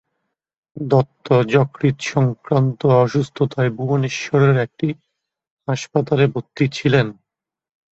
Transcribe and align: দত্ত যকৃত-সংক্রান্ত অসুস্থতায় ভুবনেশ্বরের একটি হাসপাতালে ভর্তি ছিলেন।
দত্ত 0.77 1.27
যকৃত-সংক্রান্ত 1.51 2.79
অসুস্থতায় 3.03 3.71
ভুবনেশ্বরের 3.77 4.55
একটি 4.57 4.87
হাসপাতালে 5.67 6.25
ভর্তি 6.27 6.65
ছিলেন। 6.73 7.07